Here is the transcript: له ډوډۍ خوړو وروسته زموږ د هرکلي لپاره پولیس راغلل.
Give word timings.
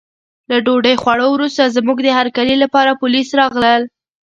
له 0.49 0.57
ډوډۍ 0.65 0.95
خوړو 1.01 1.27
وروسته 1.31 1.73
زموږ 1.75 1.97
د 2.03 2.09
هرکلي 2.19 2.55
لپاره 2.63 2.97
پولیس 3.01 3.29
راغلل. 3.39 3.81